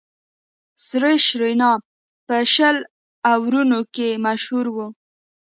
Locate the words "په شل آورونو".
2.27-3.79